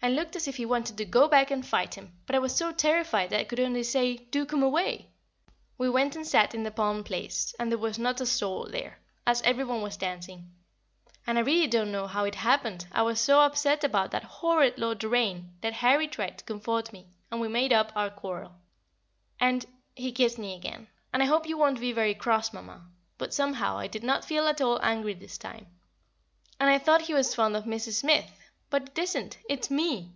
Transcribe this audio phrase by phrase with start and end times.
[0.00, 2.54] and looked as if he wanted to go back and fight him; but I was
[2.54, 5.28] so terrified that I could only say, "Do come away!" [Sidenote: The
[5.76, 8.68] Engagement] We went and sat in the palm place, and there was not a soul
[8.70, 10.52] there, as every one was dancing;
[11.26, 14.78] and I really don't know how it happened, I was so upset about that horrid
[14.78, 18.52] Lord Doraine, that Harry tried to comfort me, and we made up our quarrel,
[19.40, 19.66] and
[19.96, 22.86] he kissed me again and I hope you won't be very cross, Mamma;
[23.18, 25.66] but somehow I did not feel at all angry this time.
[26.60, 27.94] And I thought he was fond of Mrs.
[27.94, 28.30] Smith;
[28.70, 30.12] but it isn't, it's Me!